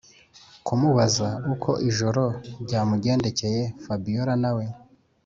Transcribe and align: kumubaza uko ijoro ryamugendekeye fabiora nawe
kumubaza 0.65 1.27
uko 1.53 1.71
ijoro 1.89 2.23
ryamugendekeye 2.63 3.61
fabiora 3.83 4.33
nawe 4.43 4.65